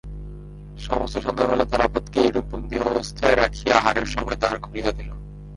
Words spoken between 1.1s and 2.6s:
সন্ধ্যাবেলা তারাপদকে এইরূপ